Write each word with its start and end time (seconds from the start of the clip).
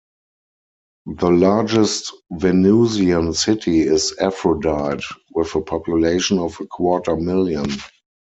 The 1.15 1.29
largest 1.29 2.11
Venusian 2.31 3.35
city 3.35 3.81
is 3.81 4.15
Aphrodite, 4.19 5.05
with 5.35 5.53
a 5.53 5.61
population 5.61 6.39
of 6.39 6.59
a 6.59 6.65
quarter 6.65 7.15
million. 7.15 7.67